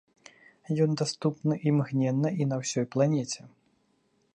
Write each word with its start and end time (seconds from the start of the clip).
Ён 0.85 0.95
даступны 1.01 1.53
імгненна 1.73 2.29
і 2.41 2.51
на 2.53 2.63
ўсёй 2.63 2.85
планеце. 2.97 3.41